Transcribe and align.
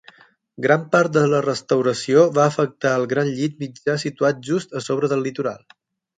Gran 0.65 0.85
part 0.95 1.11
de 1.17 1.21
la 1.33 1.41
restauració 1.45 2.23
va 2.39 2.47
afectar 2.53 2.95
el 3.01 3.07
gran 3.13 3.31
llit 3.41 3.61
mitjà 3.67 3.97
situat 4.07 4.43
just 4.51 4.77
a 4.81 4.85
sobre 4.89 5.13
del 5.15 5.25
litoral. 5.31 5.63